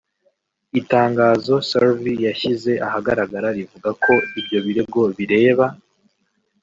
[0.79, 5.65] Itangazo Survie yashyize ahagaragara rivuga ko ibyo birego bireba